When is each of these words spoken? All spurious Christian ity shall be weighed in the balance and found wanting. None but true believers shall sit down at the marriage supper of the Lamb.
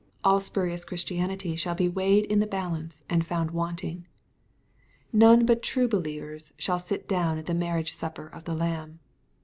All 0.23 0.39
spurious 0.39 0.83
Christian 0.83 1.29
ity 1.29 1.55
shall 1.55 1.75
be 1.75 1.87
weighed 1.87 2.25
in 2.25 2.39
the 2.39 2.47
balance 2.47 3.05
and 3.07 3.23
found 3.23 3.51
wanting. 3.51 4.07
None 5.13 5.45
but 5.45 5.61
true 5.61 5.87
believers 5.87 6.51
shall 6.57 6.79
sit 6.79 7.07
down 7.07 7.37
at 7.37 7.45
the 7.45 7.53
marriage 7.53 7.93
supper 7.93 8.25
of 8.25 8.45
the 8.45 8.55
Lamb. 8.55 8.97